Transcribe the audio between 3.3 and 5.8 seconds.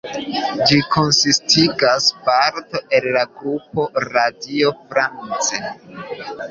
grupo Radio France.